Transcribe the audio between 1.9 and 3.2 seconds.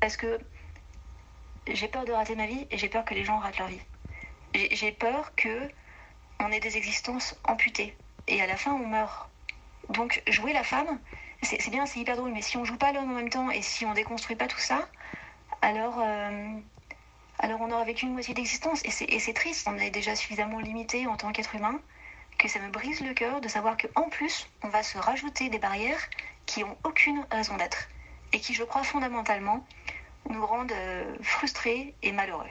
de rater ma vie et j'ai peur que